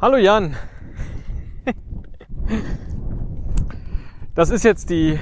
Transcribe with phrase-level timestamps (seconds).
[0.00, 0.56] Hallo Jan.
[4.34, 5.20] Das ist jetzt die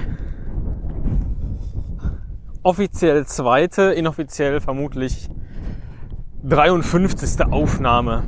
[2.63, 5.29] offiziell zweite, inoffiziell vermutlich
[6.43, 7.45] 53.
[7.51, 8.23] Aufnahme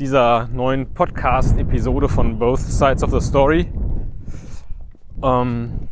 [0.00, 3.70] dieser neuen Podcast-Episode von Both Sides of the Story.
[5.22, 5.88] Ähm,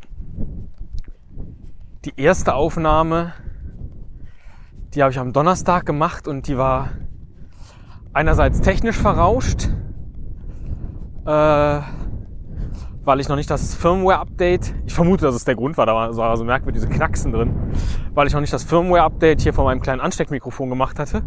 [2.07, 3.35] die erste Aufnahme,
[4.95, 6.89] die habe ich am Donnerstag gemacht und die war
[8.13, 9.69] einerseits technisch verrauscht,
[11.27, 11.81] äh,
[13.05, 16.13] weil ich noch nicht das Firmware-Update, ich vermute, dass es der Grund war, da war
[16.13, 17.55] so also merkwürdig diese Knacksen drin,
[18.15, 21.23] weil ich noch nicht das Firmware-Update hier von meinem kleinen Ansteckmikrofon gemacht hatte.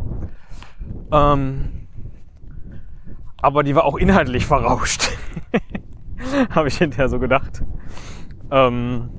[1.12, 1.88] Ähm,
[3.38, 5.10] aber die war auch inhaltlich verrauscht.
[6.50, 7.64] Habe ich hinterher so gedacht.
[8.52, 9.10] Ähm,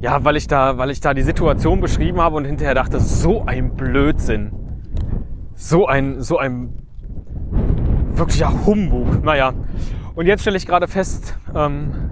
[0.00, 3.44] ja, weil ich da, weil ich da die Situation beschrieben habe und hinterher dachte, so
[3.44, 4.52] ein Blödsinn.
[5.54, 6.86] So ein, so ein
[8.12, 9.22] wirklicher Humbug.
[9.22, 9.52] Naja.
[10.14, 12.10] Und jetzt stelle ich gerade fest, ähm,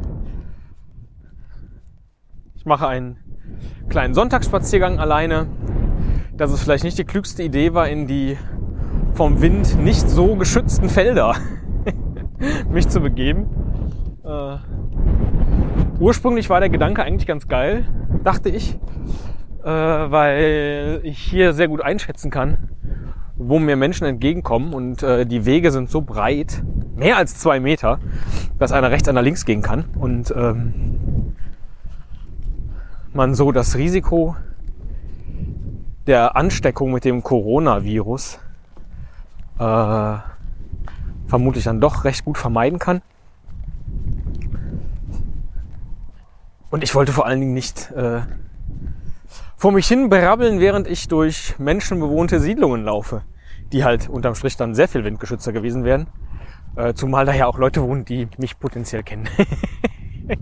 [2.55, 3.17] ich mache einen
[3.89, 5.47] kleinen Sonntagsspaziergang alleine,
[6.37, 8.37] dass es vielleicht nicht die klügste Idee war, in die
[9.15, 11.35] vom Wind nicht so geschützten Felder
[12.71, 13.49] mich zu begeben.
[14.25, 14.57] Äh,
[15.99, 17.87] ursprünglich war der Gedanke eigentlich ganz geil,
[18.25, 18.79] dachte ich,
[19.65, 22.71] äh, weil ich hier sehr gut einschätzen kann,
[23.37, 26.63] wo mir Menschen entgegenkommen und äh, die Wege sind so breit,
[26.97, 28.01] mehr als zwei Meter,
[28.59, 31.35] dass einer rechts, einer links gehen kann und ähm,
[33.13, 34.37] man so das Risiko
[36.07, 38.39] der Ansteckung mit dem Coronavirus
[39.59, 40.17] äh,
[41.27, 43.03] vermutlich dann doch recht gut vermeiden kann.
[46.71, 48.21] Und ich wollte vor allen Dingen nicht äh,
[49.57, 53.23] vor mich hin brabbeln, während ich durch menschenbewohnte Siedlungen laufe,
[53.73, 56.09] die halt unterm Strich dann sehr viel windgeschützter gewesen wären.
[56.77, 59.29] Äh, zumal da ja auch Leute wohnen, die mich potenziell kennen.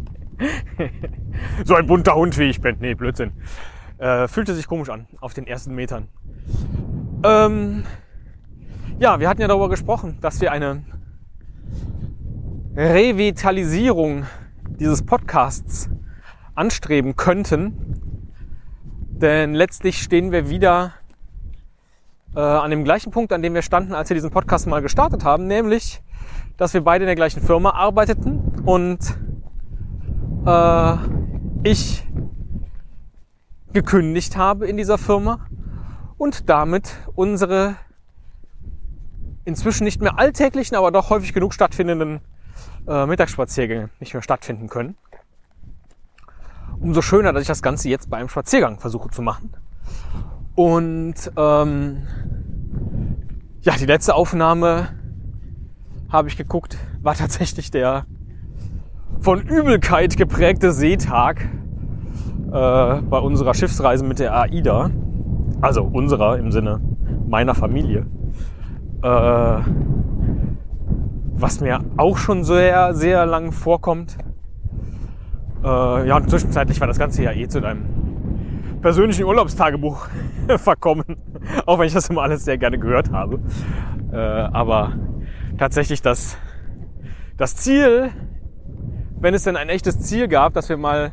[1.64, 2.76] so ein bunter Hund wie ich bin.
[2.80, 3.32] Nee, Blödsinn.
[3.98, 6.08] Äh, fühlte sich komisch an auf den ersten Metern.
[7.24, 7.84] Ähm,
[8.98, 10.84] ja, wir hatten ja darüber gesprochen, dass wir eine
[12.76, 14.26] Revitalisierung
[14.78, 15.88] dieses Podcasts
[16.56, 18.20] anstreben könnten.
[19.08, 20.94] Denn letztlich stehen wir wieder
[22.34, 25.24] äh, an dem gleichen Punkt, an dem wir standen, als wir diesen Podcast mal gestartet
[25.24, 26.02] haben, nämlich,
[26.56, 28.98] dass wir beide in der gleichen Firma arbeiteten und
[30.46, 30.96] äh,
[31.62, 32.06] ich
[33.72, 35.46] gekündigt habe in dieser Firma
[36.18, 37.76] und damit unsere
[39.44, 42.20] inzwischen nicht mehr alltäglichen, aber doch häufig genug stattfindenden
[42.86, 44.96] äh, Mittagsspaziergänge nicht mehr stattfinden können.
[46.80, 49.52] Umso schöner, dass ich das Ganze jetzt bei einem Spaziergang versuche zu machen.
[50.54, 52.02] Und ähm,
[53.60, 54.88] ja, die letzte Aufnahme
[56.08, 58.06] habe ich geguckt, war tatsächlich der
[59.20, 61.48] von Übelkeit geprägte Seetag
[62.52, 64.90] äh, bei unserer Schiffsreise mit der AIDA.
[65.60, 66.80] Also unserer im Sinne
[67.26, 68.06] meiner Familie.
[69.02, 69.60] Äh,
[71.38, 74.16] was mir auch schon sehr, sehr lang vorkommt.
[75.66, 77.86] Äh, ja, und zwischenzeitlich war das Ganze ja eh zu deinem
[78.80, 80.06] persönlichen Urlaubstagebuch
[80.58, 81.16] verkommen.
[81.66, 83.40] Auch wenn ich das immer alles sehr gerne gehört habe.
[84.12, 84.92] Äh, aber
[85.58, 86.36] tatsächlich das,
[87.36, 88.10] das Ziel,
[89.18, 91.12] wenn es denn ein echtes Ziel gab, das wir mal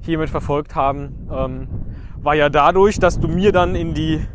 [0.00, 1.68] hiermit verfolgt haben, ähm,
[2.20, 4.26] war ja dadurch, dass du mir dann in die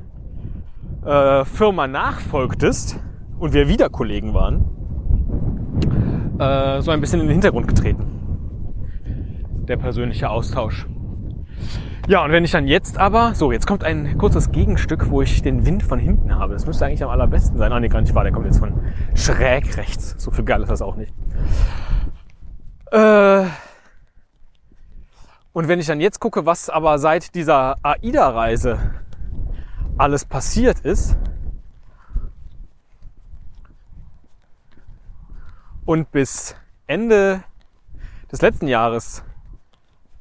[1.05, 2.97] äh, Firma nachfolgtest
[3.39, 4.65] und wir wieder Kollegen waren,
[6.39, 8.16] äh, so ein bisschen in den Hintergrund getreten.
[9.67, 10.87] Der persönliche Austausch.
[12.07, 15.41] Ja, und wenn ich dann jetzt aber, so, jetzt kommt ein kurzes Gegenstück, wo ich
[15.41, 16.53] den Wind von hinten habe.
[16.53, 17.73] Das müsste eigentlich am allerbesten sein.
[17.73, 18.79] Ah, nee, gar nicht wahr, der kommt jetzt von
[19.13, 20.15] schräg rechts.
[20.17, 21.13] So viel geil ist das auch nicht.
[22.91, 23.43] Äh,
[25.51, 28.79] und wenn ich dann jetzt gucke, was aber seit dieser AIDA-Reise
[29.97, 31.17] alles passiert ist.
[35.83, 36.55] Und bis
[36.85, 37.43] Ende
[38.31, 39.25] des letzten Jahres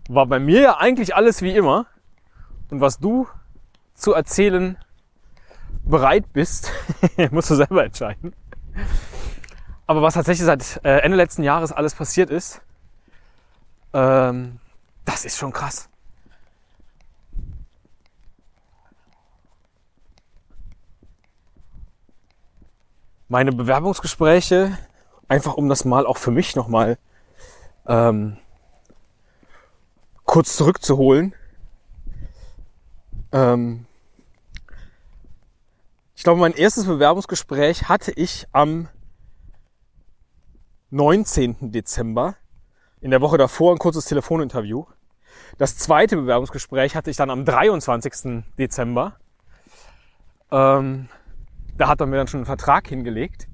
[0.08, 1.86] war bei mir ja eigentlich alles wie immer.
[2.70, 3.28] Und was du
[3.94, 4.76] zu erzählen
[5.84, 6.72] bereit bist,
[7.30, 8.34] musst du selber entscheiden.
[9.86, 12.60] Aber was tatsächlich seit äh, Ende letzten Jahres alles passiert ist,
[13.92, 14.58] ähm,
[15.04, 15.88] das ist schon krass.
[23.28, 24.78] meine Bewerbungsgespräche,
[25.28, 26.98] einfach um das mal auch für mich nochmal
[27.86, 28.36] ähm,
[30.26, 31.34] kurz zurückzuholen.
[33.32, 33.86] Ähm,
[36.26, 38.88] glaube, mein erstes Bewerbungsgespräch hatte ich am
[40.90, 41.70] 19.
[41.70, 42.34] Dezember.
[43.00, 44.86] In der Woche davor ein kurzes Telefoninterview.
[45.56, 48.42] Das zweite Bewerbungsgespräch hatte ich dann am 23.
[48.58, 49.20] Dezember.
[50.50, 51.08] Ähm,
[51.78, 53.46] da hat er mir dann schon einen Vertrag hingelegt.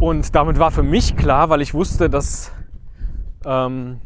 [0.00, 2.52] Und damit war für mich klar, weil ich wusste, dass
[3.46, 4.02] ähm,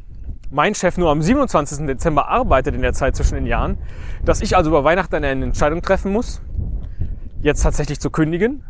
[0.51, 1.87] mein Chef nur am 27.
[1.87, 3.79] Dezember arbeitet in der Zeit zwischen den Jahren,
[4.25, 6.41] dass ich also über Weihnachten eine Entscheidung treffen muss,
[7.41, 8.65] jetzt tatsächlich zu kündigen,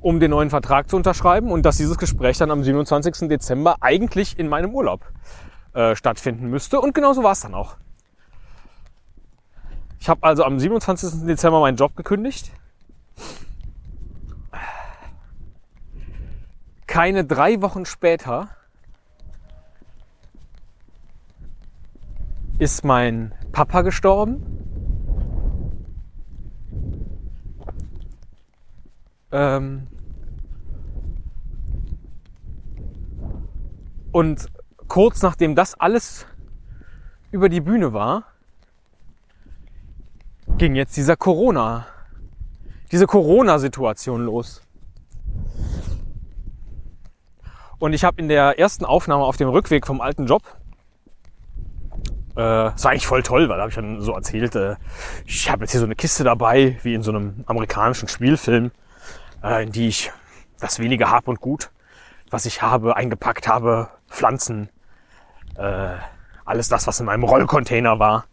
[0.00, 3.28] um den neuen Vertrag zu unterschreiben und dass dieses Gespräch dann am 27.
[3.28, 5.04] Dezember eigentlich in meinem Urlaub
[5.74, 6.80] äh, stattfinden müsste.
[6.80, 7.76] Und genauso war es dann auch.
[10.00, 11.26] Ich habe also am 27.
[11.26, 12.52] Dezember meinen Job gekündigt.
[16.86, 18.48] Keine drei Wochen später
[22.58, 24.44] ist mein Papa gestorben.
[29.30, 29.86] Ähm
[34.12, 34.46] und
[34.88, 36.26] kurz nachdem das alles
[37.30, 38.24] über die Bühne war,
[40.56, 41.86] ging jetzt dieser Corona,
[42.90, 44.62] diese Corona-Situation los.
[47.78, 50.42] Und ich habe in der ersten Aufnahme auf dem Rückweg vom alten Job
[52.38, 54.76] äh, das war eigentlich voll toll, weil da habe ich dann so erzählt, äh,
[55.26, 58.70] ich habe jetzt hier so eine Kiste dabei, wie in so einem amerikanischen Spielfilm,
[59.42, 60.12] äh, in die ich
[60.60, 61.70] das wenige Hab und Gut,
[62.30, 64.68] was ich habe, eingepackt habe, Pflanzen,
[65.56, 65.96] äh,
[66.44, 68.26] alles das, was in meinem Rollcontainer war.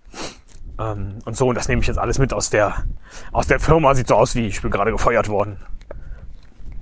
[0.80, 2.84] Ähm, und so, und das nehme ich jetzt alles mit aus der,
[3.31, 3.96] aus der Firma.
[3.96, 5.57] Sieht so aus wie, ich bin gerade gefeuert worden.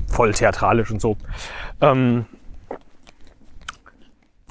[0.08, 1.16] Voll theatralisch und so.
[1.80, 2.26] Ähm,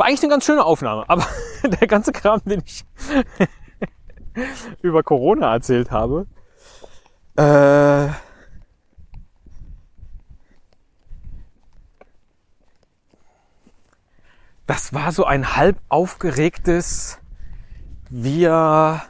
[0.02, 1.25] war eigentlich eine ganz schöne Aufnahme, aber
[1.62, 2.84] der ganze Kram, den ich
[4.82, 6.26] über Corona erzählt habe,
[7.37, 8.08] äh,
[14.66, 17.19] das war so ein halb aufgeregtes,
[18.10, 19.02] wir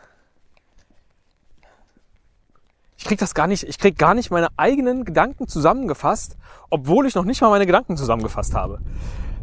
[2.99, 6.37] ich krieg das gar nicht, ich krieg gar nicht meine eigenen Gedanken zusammengefasst,
[6.69, 8.81] obwohl ich noch nicht mal meine Gedanken zusammengefasst habe.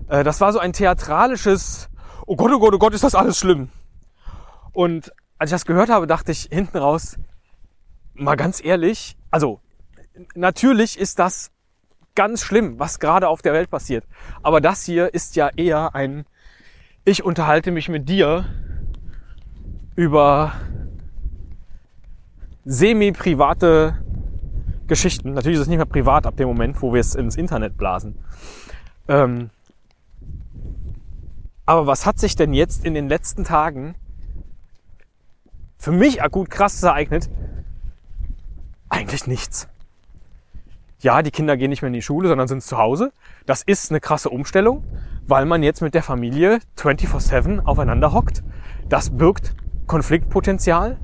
[0.10, 1.90] Äh, das war so ein theatralisches,
[2.26, 3.70] oh Gott, oh Gott, oh Gott, ist das alles schlimm.
[4.74, 7.18] Und als ich das gehört habe, dachte ich hinten raus,
[8.14, 9.62] mal ganz ehrlich, also
[10.36, 11.52] natürlich ist das
[12.16, 14.06] ganz schlimm, was gerade auf der Welt passiert.
[14.44, 16.26] Aber das hier ist ja eher ein,
[17.06, 18.46] ich unterhalte mich mit dir
[19.96, 20.54] über
[22.66, 24.04] semi-private
[24.88, 25.34] Geschichten.
[25.34, 28.18] Natürlich ist es nicht mehr privat ab dem Moment, wo wir es ins Internet blasen.
[29.08, 29.50] Ähm,
[31.70, 33.94] aber was hat sich denn jetzt in den letzten Tagen
[35.78, 37.30] für mich akut krass ereignet?
[38.90, 39.68] Eigentlich nichts.
[41.00, 43.12] Ja, die Kinder gehen nicht mehr in die Schule, sondern sind zu Hause.
[43.46, 44.84] Das ist eine krasse Umstellung,
[45.28, 48.42] weil man jetzt mit der Familie 24-7 aufeinander hockt.
[48.90, 49.54] Das birgt
[49.86, 50.98] Konfliktpotenzial.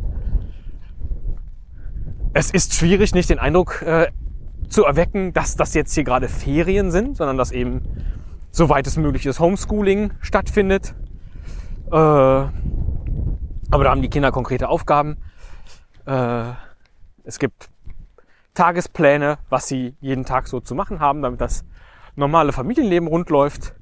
[2.33, 4.07] Es ist schwierig, nicht den Eindruck äh,
[4.67, 7.83] zu erwecken, dass das jetzt hier gerade Ferien sind, sondern dass eben
[8.55, 10.95] soweit es möglich ist, Homeschooling stattfindet.
[11.87, 12.53] Äh, aber
[13.69, 15.17] da haben die Kinder konkrete Aufgaben.
[16.05, 16.53] Äh,
[17.25, 17.69] es gibt
[18.53, 21.65] Tagespläne, was sie jeden Tag so zu machen haben, damit das
[22.15, 23.75] normale Familienleben rund läuft.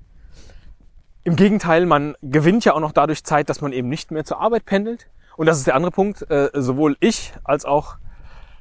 [1.23, 4.41] Im Gegenteil, man gewinnt ja auch noch dadurch Zeit, dass man eben nicht mehr zur
[4.41, 5.07] Arbeit pendelt.
[5.37, 6.27] Und das ist der andere Punkt.
[6.31, 7.97] Äh, sowohl ich als auch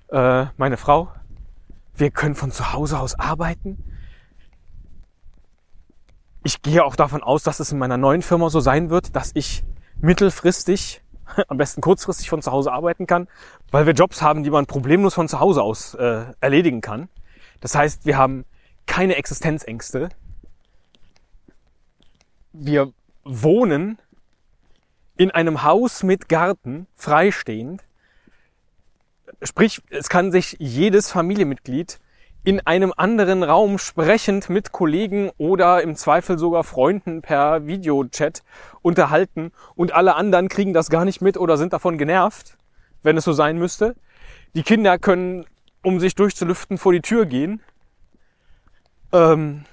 [0.09, 1.09] äh, meine Frau,
[1.95, 3.92] wir können von zu Hause aus arbeiten
[6.62, 9.64] gehe auch davon aus, dass es in meiner neuen Firma so sein wird, dass ich
[10.00, 11.02] mittelfristig,
[11.49, 13.28] am besten kurzfristig von zu Hause arbeiten kann,
[13.71, 17.09] weil wir Jobs haben, die man problemlos von zu Hause aus äh, erledigen kann.
[17.61, 18.45] Das heißt, wir haben
[18.87, 20.09] keine Existenzängste.
[22.52, 22.92] Wir
[23.25, 23.99] wohnen
[25.16, 27.83] in einem Haus mit Garten, freistehend.
[29.42, 32.00] Sprich, es kann sich jedes Familienmitglied
[32.45, 38.43] in einem anderen Raum sprechend mit Kollegen oder im Zweifel sogar Freunden per Videochat
[38.83, 42.57] unterhalten und alle anderen kriegen das gar nicht mit oder sind davon genervt,
[43.03, 43.95] wenn es so sein müsste.
[44.55, 45.47] Die Kinder können,
[45.83, 47.61] um sich durchzulüften, vor die Tür gehen.
[49.13, 49.65] Ähm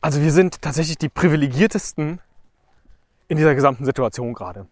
[0.00, 2.20] also wir sind tatsächlich die privilegiertesten
[3.28, 4.66] in dieser gesamten Situation gerade.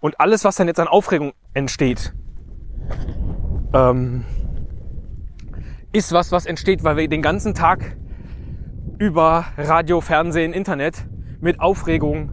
[0.00, 2.14] Und alles, was dann jetzt an Aufregung entsteht,
[3.72, 4.24] ähm,
[5.92, 7.96] ist was, was entsteht, weil wir den ganzen Tag
[8.98, 11.06] über Radio, Fernsehen, Internet
[11.40, 12.30] mit Aufregung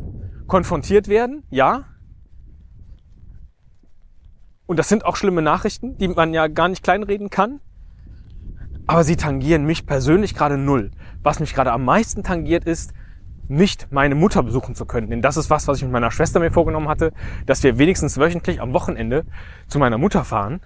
[0.48, 1.86] konfrontiert werden, ja.
[4.66, 7.60] Und das sind auch schlimme Nachrichten, die man ja gar nicht kleinreden kann.
[8.88, 10.92] Aber sie tangieren mich persönlich gerade null.
[11.22, 12.94] Was mich gerade am meisten tangiert ist,
[13.48, 15.10] nicht meine Mutter besuchen zu können.
[15.10, 17.13] Denn das ist was, was ich mit meiner Schwester mir vorgenommen hatte,
[17.46, 19.25] dass wir wenigstens wöchentlich am Wochenende
[19.68, 20.62] zu meiner Mutter fahren.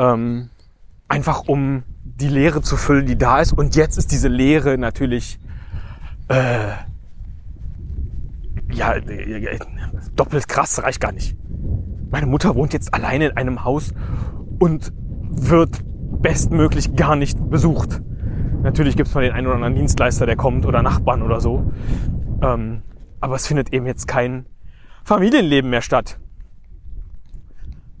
[0.00, 0.48] Ähm,
[1.08, 3.52] einfach um die Leere zu füllen, die da ist.
[3.52, 5.38] Und jetzt ist diese Leere natürlich
[6.28, 6.68] äh,
[8.72, 9.58] ja äh,
[10.16, 11.36] doppelt krass, reicht gar nicht.
[12.10, 13.92] Meine Mutter wohnt jetzt alleine in einem Haus
[14.58, 14.92] und
[15.30, 15.82] wird
[16.22, 18.00] bestmöglich gar nicht besucht.
[18.62, 21.72] Natürlich gibt es mal den einen oder anderen Dienstleister, der kommt oder Nachbarn oder so.
[22.42, 22.82] Ähm,
[23.20, 24.46] aber es findet eben jetzt kein
[25.04, 26.18] Familienleben mehr statt.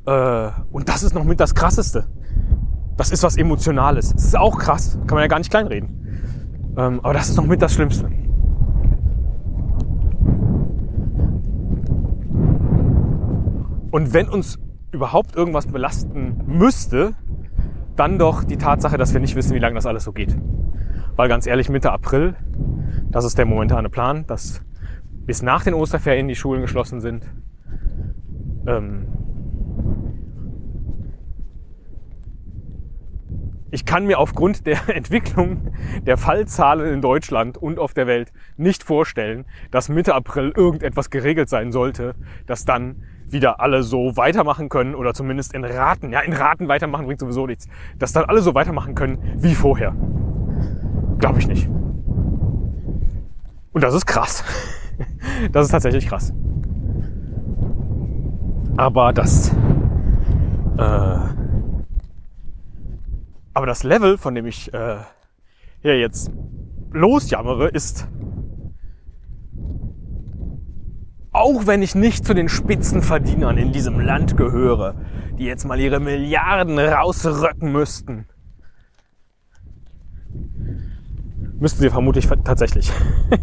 [0.06, 2.06] Äh, und das ist noch mit das Krasseste.
[2.96, 4.12] Das ist was Emotionales.
[4.12, 4.98] Das ist auch krass.
[5.06, 6.74] Kann man ja gar nicht kleinreden.
[6.76, 8.10] Ähm, aber das ist noch mit das Schlimmste.
[13.90, 14.58] Und wenn uns
[14.92, 17.14] überhaupt irgendwas belasten müsste,
[17.96, 20.36] dann doch die Tatsache, dass wir nicht wissen, wie lange das alles so geht.
[21.16, 22.36] Weil ganz ehrlich, Mitte April,
[23.10, 24.62] das ist der momentane Plan, dass
[25.26, 27.26] bis nach den Osterferien die Schulen geschlossen sind.
[28.66, 29.06] Ähm
[33.70, 35.72] ich kann mir aufgrund der Entwicklung
[36.06, 41.48] der Fallzahlen in Deutschland und auf der Welt nicht vorstellen, dass Mitte April irgendetwas geregelt
[41.48, 42.14] sein sollte,
[42.46, 46.12] dass dann wieder alle so weitermachen können oder zumindest in Raten.
[46.12, 47.68] Ja, in Raten weitermachen bringt sowieso nichts.
[47.98, 49.94] Dass dann alle so weitermachen können wie vorher.
[51.18, 51.68] Glaube ich nicht.
[53.72, 54.44] Und das ist krass.
[55.52, 56.34] Das ist tatsächlich krass.
[58.76, 59.48] Aber das,
[60.76, 61.18] äh,
[63.54, 64.96] aber das Level, von dem ich äh,
[65.82, 66.30] hier jetzt
[66.92, 68.06] losjammere, ist
[71.32, 74.96] auch wenn ich nicht zu den Spitzenverdienern in diesem Land gehöre,
[75.38, 78.26] die jetzt mal ihre Milliarden rausröcken müssten.
[81.58, 82.90] Müssten sie vermutlich tatsächlich.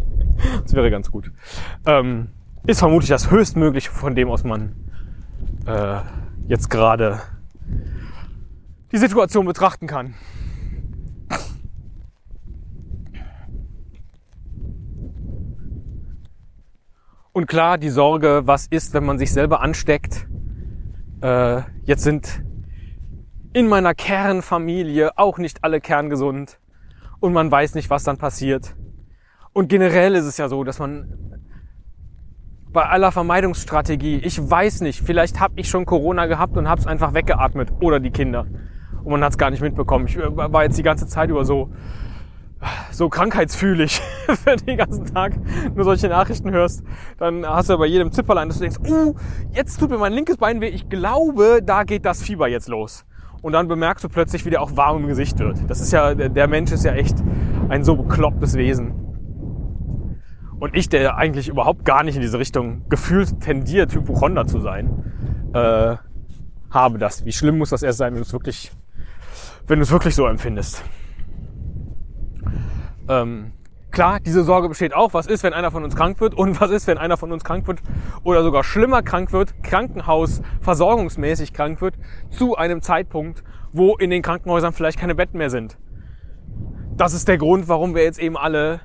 [0.62, 1.30] das wäre ganz gut.
[1.86, 2.28] Ähm,
[2.66, 4.74] ist vermutlich das höchstmögliche, von dem aus man
[5.66, 6.00] äh,
[6.46, 7.20] jetzt gerade
[8.92, 10.14] die Situation betrachten kann.
[17.32, 20.26] Und klar, die Sorge, was ist, wenn man sich selber ansteckt.
[21.20, 22.42] Äh, jetzt sind
[23.52, 26.58] in meiner Kernfamilie auch nicht alle kerngesund
[27.20, 28.74] und man weiß nicht, was dann passiert.
[29.52, 31.44] Und generell ist es ja so, dass man
[32.72, 36.86] bei aller Vermeidungsstrategie, ich weiß nicht, vielleicht habe ich schon Corona gehabt und habe es
[36.86, 38.46] einfach weggeatmet oder die Kinder
[39.04, 40.06] und man hat es gar nicht mitbekommen.
[40.06, 41.70] Ich war jetzt die ganze Zeit über so
[42.90, 44.02] so krankheitsfühlig,
[44.44, 45.38] wenn du den ganzen Tag
[45.74, 46.82] nur solche Nachrichten hörst,
[47.18, 49.14] dann hast du bei jedem Zipperlein, dass du denkst, uh,
[49.52, 53.04] jetzt tut mir mein linkes Bein weh, ich glaube, da geht das Fieber jetzt los.
[53.42, 55.70] Und dann bemerkst du plötzlich, wie der auch warm im Gesicht wird.
[55.70, 57.16] Das ist ja, der Mensch ist ja echt
[57.68, 58.94] ein so beklopptes Wesen.
[60.58, 65.04] Und ich, der eigentlich überhaupt gar nicht in diese Richtung gefühlt tendiert, Hypochonder zu sein,
[65.54, 65.96] äh,
[66.70, 67.24] habe das.
[67.24, 68.72] Wie schlimm muss das erst sein, wenn du es wirklich,
[69.66, 70.82] wenn du es wirklich so empfindest?
[73.08, 73.52] Ähm,
[73.90, 76.70] klar, diese Sorge besteht auch, was ist, wenn einer von uns krank wird und was
[76.70, 77.80] ist, wenn einer von uns krank wird
[78.22, 81.94] oder sogar schlimmer krank wird, Krankenhaus versorgungsmäßig krank wird,
[82.30, 83.42] zu einem Zeitpunkt,
[83.72, 85.78] wo in den Krankenhäusern vielleicht keine Betten mehr sind.
[86.96, 88.80] Das ist der Grund, warum wir jetzt eben alle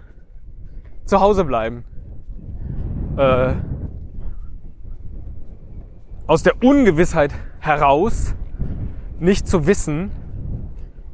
[1.06, 1.84] zu Hause bleiben.
[3.18, 3.54] Äh,
[6.28, 8.36] aus der Ungewissheit heraus
[9.20, 10.12] nicht zu wissen,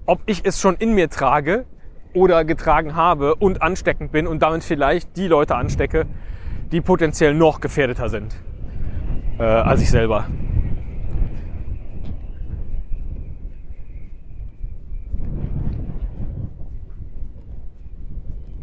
[0.10, 1.66] ob ich es schon in mir trage,
[2.14, 6.08] oder getragen habe und ansteckend bin und damit vielleicht die Leute anstecke,
[6.72, 8.36] die potenziell noch gefährdeter sind
[9.38, 10.26] äh, als ich selber.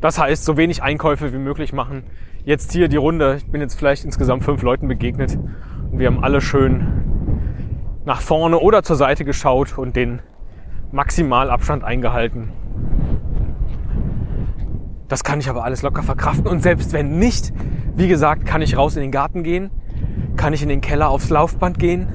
[0.00, 2.04] Das heißt, so wenig Einkäufe wie möglich machen.
[2.44, 3.36] Jetzt hier die Runde.
[3.36, 5.38] Ich bin jetzt vielleicht insgesamt fünf Leuten begegnet
[5.90, 6.86] und wir haben alle schön
[8.04, 10.20] nach vorne oder zur Seite geschaut und den
[10.92, 12.50] Maximalabstand eingehalten.
[15.08, 16.46] Das kann ich aber alles locker verkraften.
[16.46, 17.52] Und selbst wenn nicht,
[17.94, 19.70] wie gesagt, kann ich raus in den Garten gehen,
[20.36, 22.08] kann ich in den Keller aufs Laufband gehen,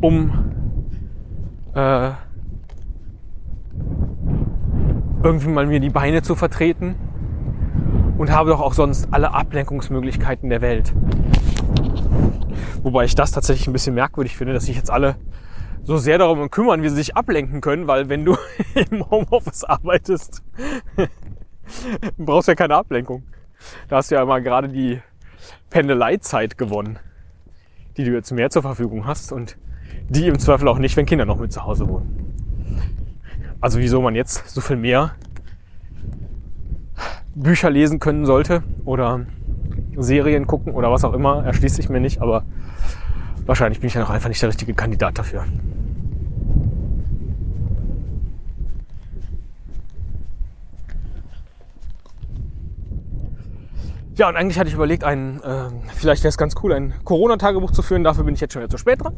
[0.00, 0.32] um
[1.74, 2.10] äh,
[5.22, 6.96] irgendwie mal mir die Beine zu vertreten
[8.18, 10.92] und habe doch auch sonst alle Ablenkungsmöglichkeiten der Welt.
[12.82, 15.16] Wobei ich das tatsächlich ein bisschen merkwürdig finde, dass sich jetzt alle
[15.82, 18.36] so sehr darum kümmern, wie sie sich ablenken können, weil wenn du
[18.90, 20.42] im Homeoffice arbeitest,
[22.18, 23.24] brauchst du ja keine Ablenkung.
[23.88, 25.00] Da hast du ja mal gerade die
[25.70, 26.98] Pendeleizeit gewonnen.
[27.96, 29.56] die du jetzt mehr zur Verfügung hast und
[30.08, 32.34] die im Zweifel auch nicht, wenn Kinder noch mit zu Hause wohnen.
[33.60, 35.14] Also wieso man jetzt so viel mehr
[37.34, 39.26] Bücher lesen können sollte oder
[39.96, 42.44] Serien gucken oder was auch immer, erschließt sich mir nicht, aber
[43.50, 45.44] wahrscheinlich bin ich ja noch einfach nicht der richtige Kandidat dafür.
[54.14, 57.72] Ja, und eigentlich hatte ich überlegt, ein, äh, vielleicht wäre es ganz cool, ein Corona-Tagebuch
[57.72, 58.04] zu führen.
[58.04, 59.14] Dafür bin ich jetzt schon wieder zu spät dran.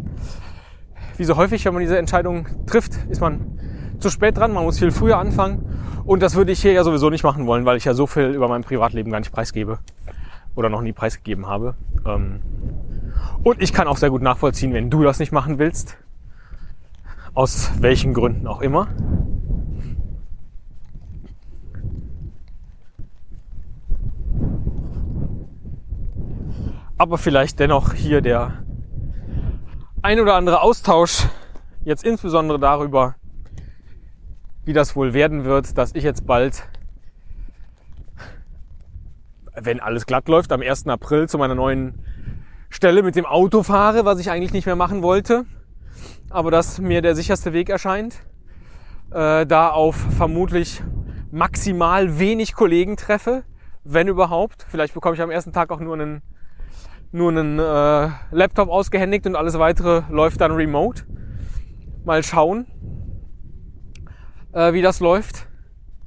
[1.19, 3.59] Wie so häufig, wenn man diese Entscheidung trifft, ist man
[3.99, 4.55] zu spät dran.
[4.55, 5.63] Man muss viel früher anfangen.
[6.07, 8.31] Und das würde ich hier ja sowieso nicht machen wollen, weil ich ja so viel
[8.31, 9.81] über mein Privatleben gar nicht preisgebe.
[10.55, 11.75] Oder noch nie preisgegeben habe.
[12.07, 12.41] Ähm,
[13.43, 15.97] und ich kann auch sehr gut nachvollziehen, wenn du das nicht machen willst.
[17.35, 18.89] Aus welchen Gründen auch immer.
[27.03, 28.63] aber vielleicht dennoch hier der
[30.03, 31.27] ein oder andere Austausch,
[31.83, 33.17] jetzt insbesondere darüber,
[34.65, 36.63] wie das wohl werden wird, dass ich jetzt bald,
[39.55, 40.87] wenn alles glatt läuft, am 1.
[40.89, 41.95] April zu meiner neuen
[42.71, 45.45] Stelle mit dem Auto fahre, was ich eigentlich nicht mehr machen wollte,
[46.31, 48.23] aber das mir der sicherste Weg erscheint,
[49.11, 50.83] äh, da auf vermutlich
[51.31, 53.45] maximal wenig Kollegen treffe,
[53.85, 54.65] wenn überhaupt.
[54.69, 56.23] Vielleicht bekomme ich am ersten Tag auch nur einen
[57.15, 61.03] nur einen äh, Laptop ausgehändigt und alles weitere läuft dann remote.
[62.05, 62.67] Mal schauen,
[64.53, 65.47] äh, wie das läuft.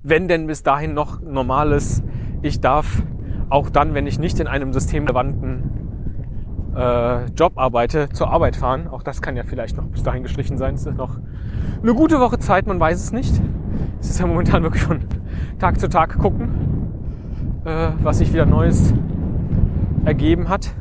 [0.02, 2.02] Wenn denn bis dahin noch normales,
[2.42, 3.04] ich darf
[3.50, 5.86] auch dann, wenn ich nicht in einem systemrelevanten
[6.76, 8.88] äh, Job arbeite, zur Arbeit fahren.
[8.88, 10.76] Auch das kann ja vielleicht noch bis dahin gestrichen sein.
[10.76, 11.18] Es ist noch
[11.82, 13.42] eine gute Woche Zeit, man weiß es nicht.
[14.00, 15.00] Es ist ja momentan wirklich von
[15.60, 16.50] Tag zu Tag gucken,
[17.66, 18.94] äh, was sich wieder Neues
[20.04, 20.72] ergeben hat.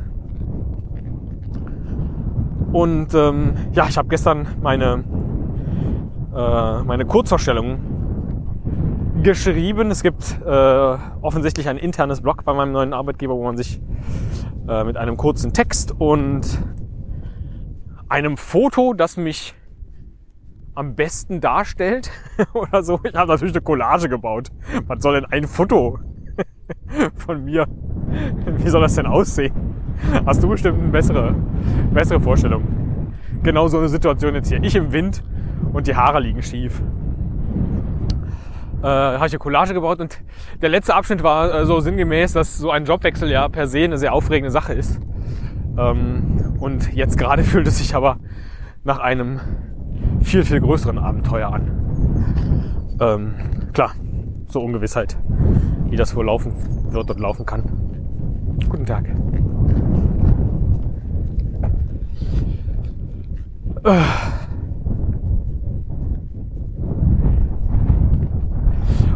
[2.71, 5.03] Und ähm, ja, ich habe gestern meine,
[6.35, 7.79] äh, meine Kurzvorstellung
[9.25, 9.89] geschrieben.
[9.89, 13.81] Es gibt äh, offensichtlich ein internes Blog bei meinem neuen Arbeitgeber, wo man sich
[14.69, 16.45] äh, mit einem kurzen Text und
[18.07, 19.55] einem Foto, das mich
[20.75, 22.11] am besten darstellt
[22.53, 22.99] oder so.
[23.03, 24.51] Ich habe natürlich eine Collage gebaut.
[24.85, 25.99] Was soll denn ein Foto
[27.15, 27.65] von mir?
[28.57, 29.53] Wie soll das denn aussehen?
[30.25, 31.33] hast du bestimmt eine bessere,
[31.91, 32.63] bessere Vorstellung.
[33.41, 34.61] Genau so eine Situation jetzt hier.
[34.61, 35.23] Ich im Wind
[35.73, 36.81] und die Haare liegen schief.
[38.85, 40.21] Äh, habe ich eine Collage gebaut und
[40.61, 43.97] der letzte Abschnitt war äh, so sinngemäß, dass so ein Jobwechsel ja per se eine
[43.97, 44.99] sehr aufregende Sache ist.
[45.75, 48.17] Ähm, und jetzt gerade fühlt es sich aber
[48.83, 49.39] nach einem
[50.21, 52.97] viel, viel größeren Abenteuer an.
[52.99, 53.33] Ähm,
[53.73, 53.93] klar,
[54.49, 55.17] so Ungewissheit,
[55.89, 56.53] wie das wohl laufen
[56.91, 57.63] wird und laufen kann.
[58.69, 59.05] Guten Tag.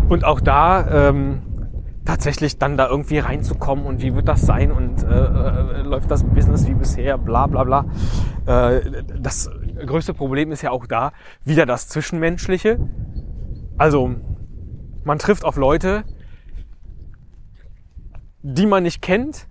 [0.09, 1.41] Und auch da ähm,
[2.03, 6.23] tatsächlich dann da irgendwie reinzukommen und wie wird das sein und äh, äh, läuft das
[6.23, 7.85] Business wie bisher, bla bla bla.
[8.47, 9.51] Äh, das
[9.85, 11.11] größte Problem ist ja auch da
[11.45, 12.79] wieder das Zwischenmenschliche.
[13.77, 14.15] Also
[15.03, 16.03] man trifft auf Leute,
[18.41, 19.45] die man nicht kennt,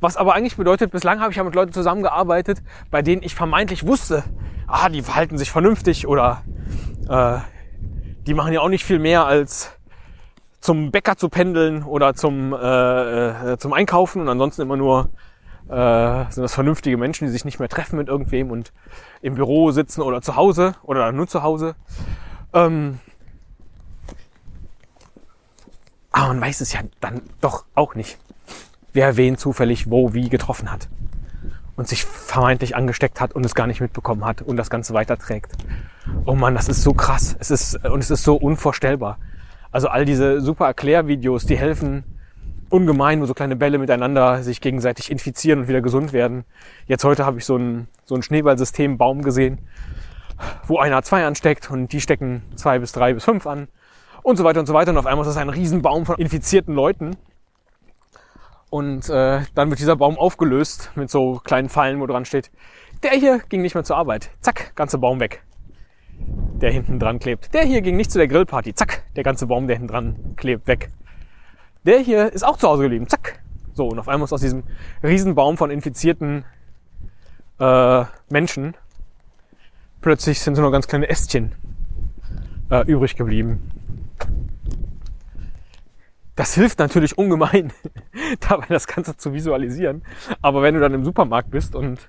[0.00, 3.86] was aber eigentlich bedeutet, bislang habe ich ja mit Leuten zusammengearbeitet, bei denen ich vermeintlich
[3.86, 4.24] wusste,
[4.66, 6.42] ah, die verhalten sich vernünftig oder
[7.08, 7.38] äh,
[8.26, 9.78] die machen ja auch nicht viel mehr als
[10.62, 15.10] zum Bäcker zu pendeln oder zum, äh, äh, zum Einkaufen und ansonsten immer nur
[15.68, 18.72] äh, sind das vernünftige Menschen, die sich nicht mehr treffen mit irgendwem und
[19.22, 21.74] im Büro sitzen oder zu Hause oder nur zu Hause.
[22.54, 23.00] Ähm,
[26.12, 28.18] aber man weiß es ja dann doch auch nicht,
[28.92, 30.88] wer wen zufällig wo wie getroffen hat
[31.74, 35.52] und sich vermeintlich angesteckt hat und es gar nicht mitbekommen hat und das Ganze weiterträgt.
[36.24, 37.34] Oh man, das ist so krass.
[37.40, 39.18] Es ist, und es ist so unvorstellbar.
[39.72, 42.04] Also all diese super Erklärvideos, die helfen
[42.68, 46.44] ungemein, wo so kleine Bälle miteinander sich gegenseitig infizieren und wieder gesund werden.
[46.86, 49.58] Jetzt heute habe ich so ein, so ein Schneeballsystem Baum gesehen,
[50.66, 53.68] wo einer zwei ansteckt und die stecken zwei bis drei bis fünf an
[54.22, 54.92] und so weiter und so weiter.
[54.92, 57.16] Und auf einmal ist das ein Riesenbaum von infizierten Leuten
[58.72, 62.50] und äh, dann wird dieser Baum aufgelöst mit so kleinen Pfeilen, wo dran steht,
[63.02, 64.30] der hier ging nicht mehr zur Arbeit.
[64.40, 65.42] Zack, ganze Baum weg.
[66.60, 67.52] Der hinten dran klebt.
[67.54, 68.74] Der hier ging nicht zu der Grillparty.
[68.74, 70.90] Zack, der ganze Baum, der hinten dran klebt, weg.
[71.84, 73.08] Der hier ist auch zu Hause geblieben.
[73.08, 73.42] Zack.
[73.74, 74.62] So, und auf einmal ist aus diesem
[75.02, 76.44] Riesenbaum von infizierten
[77.58, 78.76] äh, Menschen
[80.00, 81.54] plötzlich sind so nur ganz kleine Ästchen
[82.70, 83.72] äh, übrig geblieben
[86.34, 87.72] das hilft natürlich ungemein,
[88.48, 90.02] dabei das Ganze zu visualisieren.
[90.40, 92.08] Aber wenn du dann im Supermarkt bist und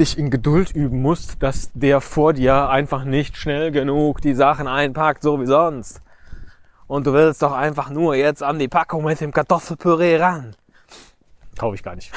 [0.00, 4.66] dich in Geduld üben musst, dass der vor dir einfach nicht schnell genug die Sachen
[4.66, 6.02] einpackt, so wie sonst.
[6.86, 10.56] Und du willst doch einfach nur jetzt an die Packung mit dem Kartoffelpüree ran.
[11.58, 12.12] Kaufe ich gar nicht.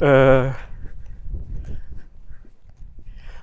[0.00, 0.50] äh,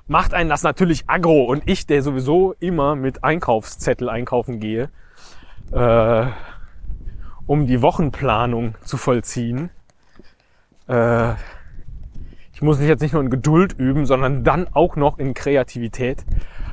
[0.08, 1.44] macht einen das natürlich aggro.
[1.44, 4.90] Und ich, der sowieso immer mit Einkaufszettel einkaufen gehe,
[5.72, 6.26] äh,
[7.46, 9.70] um die Wochenplanung zu vollziehen,
[10.88, 11.34] äh,
[12.54, 16.26] ich muss mich jetzt nicht nur in Geduld üben, sondern dann auch noch in Kreativität,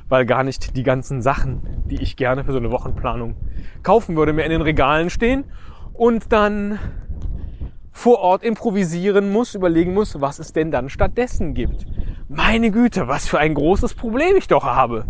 [0.09, 3.37] weil gar nicht die ganzen Sachen, die ich gerne für so eine Wochenplanung
[3.83, 5.45] kaufen würde, mehr in den Regalen stehen
[5.93, 6.79] und dann
[7.93, 11.87] vor Ort improvisieren muss, überlegen muss, was es denn dann stattdessen gibt.
[12.29, 15.05] Meine Güte, was für ein großes Problem ich doch habe.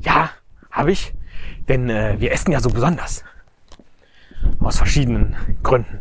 [0.00, 0.30] Ja,
[0.70, 1.14] habe ich.
[1.68, 3.24] Denn äh, wir essen ja so besonders.
[4.60, 6.00] Aus verschiedenen Gründen.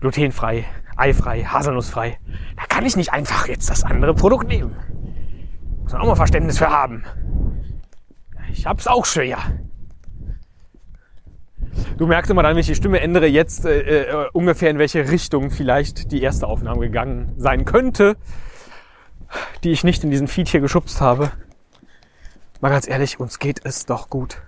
[0.00, 0.64] Glutenfrei,
[0.96, 2.18] eifrei, haselnussfrei.
[2.56, 4.76] Da kann ich nicht einfach jetzt das andere Produkt nehmen.
[5.82, 7.04] Muss man auch mal Verständnis für haben.
[8.52, 9.38] Ich hab's auch schwer.
[11.96, 15.08] Du merkst immer dann, wenn ich die Stimme ändere, jetzt äh, äh, ungefähr in welche
[15.10, 18.16] Richtung vielleicht die erste Aufnahme gegangen sein könnte,
[19.62, 21.30] die ich nicht in diesen Feed hier geschubst habe.
[22.60, 24.42] Mal ganz ehrlich, uns geht es doch gut.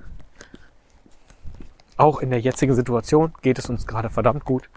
[1.96, 4.68] Auch in der jetzigen Situation geht es uns gerade verdammt gut.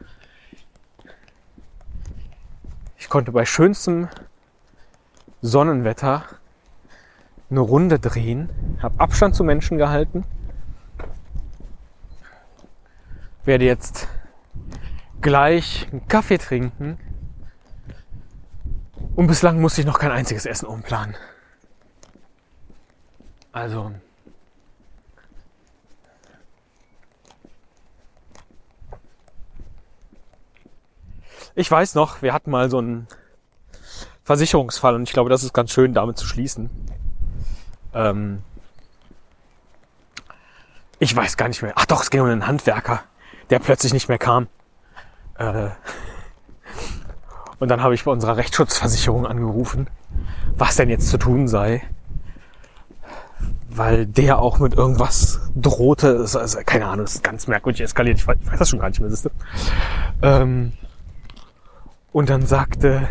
[3.10, 4.08] Ich konnte bei schönstem
[5.42, 6.26] Sonnenwetter
[7.50, 8.52] eine Runde drehen,
[8.84, 10.26] habe Abstand zu Menschen gehalten,
[13.46, 14.08] werde jetzt
[15.22, 17.00] gleich einen Kaffee trinken
[19.16, 21.16] und bislang musste ich noch kein einziges Essen umplanen.
[23.52, 23.92] Also
[31.60, 33.06] Ich weiß noch, wir hatten mal so einen
[34.24, 36.70] Versicherungsfall und ich glaube, das ist ganz schön, damit zu schließen.
[37.94, 38.44] Ähm
[41.00, 41.74] ich weiß gar nicht mehr.
[41.76, 43.02] Ach doch, es ging um einen Handwerker,
[43.50, 44.48] der plötzlich nicht mehr kam.
[45.38, 45.72] Äh
[47.60, 49.90] und dann habe ich bei unserer Rechtsschutzversicherung angerufen,
[50.56, 51.84] was denn jetzt zu tun sei.
[53.68, 56.20] Weil der auch mit irgendwas drohte.
[56.20, 58.18] Also, keine Ahnung, das ist ganz merkwürdig eskaliert.
[58.18, 59.12] Ich weiß, ich weiß das schon gar nicht mehr.
[60.22, 60.72] Ähm
[62.12, 63.08] und dann sagte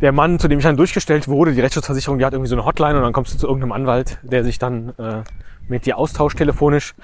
[0.00, 2.64] der Mann, zu dem ich dann durchgestellt wurde, die Rechtsschutzversicherung, die hat irgendwie so eine
[2.64, 5.22] Hotline und dann kommst du zu irgendeinem Anwalt, der sich dann äh,
[5.68, 6.94] mit dir austauscht telefonisch.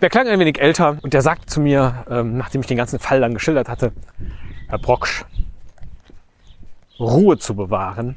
[0.00, 2.98] Der klang ein wenig älter und der sagt zu mir, ähm, nachdem ich den ganzen
[2.98, 3.92] Fall dann geschildert hatte,
[4.68, 5.24] Herr Brocksch,
[6.98, 8.16] Ruhe zu bewahren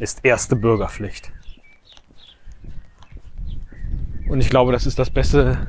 [0.00, 1.30] ist erste Bürgerpflicht.
[4.28, 5.68] Und ich glaube, das ist das beste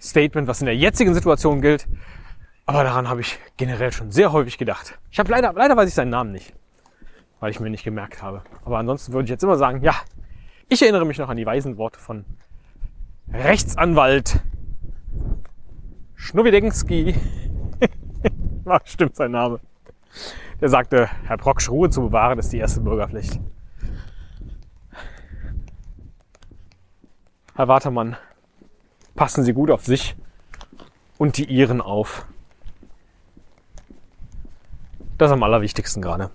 [0.00, 1.86] Statement, was in der jetzigen Situation gilt.
[2.70, 4.96] Aber daran habe ich generell schon sehr häufig gedacht.
[5.10, 6.54] Ich habe leider, leider weiß ich seinen Namen nicht,
[7.40, 8.44] weil ich mir nicht gemerkt habe.
[8.64, 9.96] Aber ansonsten würde ich jetzt immer sagen, ja,
[10.68, 12.24] ich erinnere mich noch an die weisen Worte von
[13.32, 14.38] Rechtsanwalt
[16.14, 17.16] Schnuwidenski.
[18.62, 19.58] War stimmt sein Name.
[20.60, 23.40] Der sagte, Herr Brocksch, Ruhe zu bewahren ist die erste Bürgerpflicht.
[27.56, 28.16] Herr Watermann,
[29.16, 30.14] passen Sie gut auf sich
[31.18, 32.28] und die Ihren auf.
[35.20, 36.30] Das am allerwichtigsten gerade.